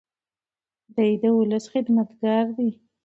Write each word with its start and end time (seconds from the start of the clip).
دی 0.95 1.11
د 1.21 1.23
ولس 1.37 1.65
خدمتګار 1.73 2.45
دی. 2.57 2.69